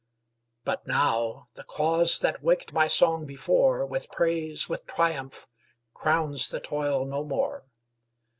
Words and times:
But 0.63 0.87
now 0.87 1.49
the 1.53 1.63
cause 1.63 2.17
that 2.17 2.41
waked 2.41 2.73
my 2.73 2.87
song 2.87 3.27
before, 3.27 3.85
With 3.85 4.09
praise, 4.09 4.67
with 4.67 4.87
triumph, 4.87 5.45
crowns 5.93 6.49
the 6.49 6.59
toil 6.59 7.05
no 7.05 7.23
more. 7.23 7.65